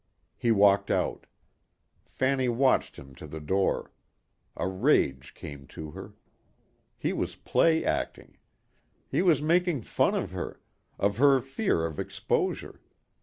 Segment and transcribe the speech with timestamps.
[0.35, 1.27] He walked out.
[2.07, 3.91] Fanny watched him to the door.
[4.57, 6.15] A rage came to her.
[6.97, 8.39] He was play acting.
[9.11, 10.59] He was making fun of her,
[10.97, 12.81] of her fear of exposure.